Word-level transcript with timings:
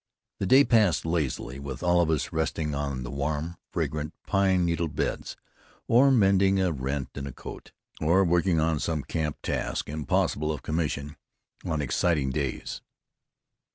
The 0.39 0.47
day 0.47 0.63
passed 0.63 1.05
lazily, 1.05 1.59
with 1.59 1.83
all 1.83 2.01
of 2.01 2.09
us 2.09 2.33
resting 2.33 2.73
on 2.73 3.03
the 3.03 3.11
warm, 3.11 3.57
fragrant 3.71 4.15
pine 4.25 4.65
needle 4.65 4.87
beds, 4.87 5.37
or 5.87 6.09
mending 6.09 6.59
a 6.59 6.71
rent 6.71 7.09
in 7.13 7.27
a 7.27 7.31
coat, 7.31 7.71
or 8.01 8.23
working 8.25 8.59
on 8.59 8.79
some 8.79 9.03
camp 9.03 9.37
task 9.43 9.87
impossible 9.89 10.51
of 10.51 10.63
commission 10.63 11.17
on 11.65 11.83
exciting 11.83 12.31
days. 12.31 12.81